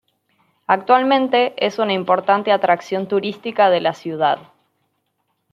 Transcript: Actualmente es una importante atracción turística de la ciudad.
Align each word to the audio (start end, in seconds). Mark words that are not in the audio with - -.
Actualmente 0.65 1.53
es 1.63 1.77
una 1.77 1.93
importante 1.93 2.51
atracción 2.51 3.07
turística 3.07 3.69
de 3.69 3.81
la 3.81 3.93
ciudad. 3.93 4.39